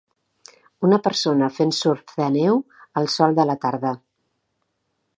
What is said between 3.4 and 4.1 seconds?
de la tarda.